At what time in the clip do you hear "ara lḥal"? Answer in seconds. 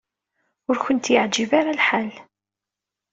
1.59-2.11